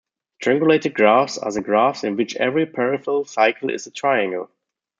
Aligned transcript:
Strangulated 0.41 0.95
graphs 0.95 1.37
are 1.37 1.51
the 1.51 1.61
graphs 1.61 2.03
in 2.03 2.15
which 2.15 2.35
every 2.37 2.65
peripheral 2.65 3.23
cycle 3.23 3.69
is 3.69 3.85
a 3.85 3.91
triangle. 3.91 4.49